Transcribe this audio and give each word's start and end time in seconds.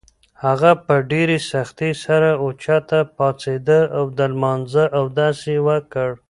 هغه 0.45 0.71
په 0.85 0.93
ډېرې 1.11 1.37
سختۍ 1.51 1.91
سره 2.05 2.29
اوچته 2.43 2.99
پاڅېده 3.15 3.79
او 3.97 4.03
د 4.17 4.19
لمانځه 4.33 4.83
اودس 4.99 5.37
یې 5.51 5.59
وکړ. 5.67 6.09